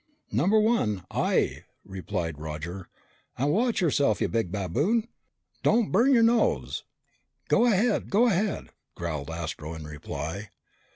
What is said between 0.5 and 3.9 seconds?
one, aye," replied Roger. "And watch